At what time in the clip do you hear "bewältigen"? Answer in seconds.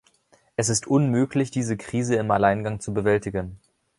2.91-3.59